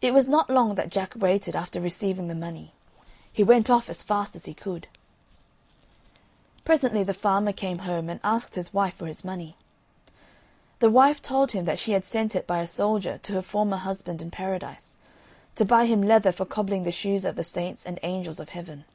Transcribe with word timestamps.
It 0.00 0.12
was 0.12 0.26
not 0.26 0.50
long 0.50 0.74
that 0.74 0.88
Jack 0.90 1.12
waited 1.14 1.54
after 1.54 1.80
receiving 1.80 2.26
the 2.26 2.34
money; 2.34 2.72
he 3.32 3.44
went 3.44 3.70
off 3.70 3.88
as 3.88 4.02
fast 4.02 4.34
as 4.34 4.46
he 4.46 4.52
could 4.52 4.88
walk. 4.90 6.64
Presently 6.64 7.04
the 7.04 7.14
farmer 7.14 7.52
came 7.52 7.78
home 7.86 8.08
and 8.08 8.18
asked 8.24 8.54
for 8.54 9.06
his 9.06 9.24
money. 9.24 9.56
The 10.80 10.90
wife 10.90 11.22
told 11.22 11.52
him 11.52 11.66
that 11.66 11.78
she 11.78 11.92
had 11.92 12.04
sent 12.04 12.34
it 12.34 12.48
by 12.48 12.58
a 12.58 12.66
soldier 12.66 13.18
to 13.18 13.34
her 13.34 13.42
former 13.42 13.76
husband 13.76 14.20
in 14.20 14.32
Paradise, 14.32 14.96
to 15.54 15.64
buy 15.64 15.86
him 15.86 16.02
leather 16.02 16.32
for 16.32 16.44
cobbling 16.44 16.82
the 16.82 16.90
shoes 16.90 17.24
of 17.24 17.36
the 17.36 17.44
saints 17.44 17.86
and 17.86 18.00
angels 18.02 18.40
of 18.40 18.48
Heaven. 18.48 18.86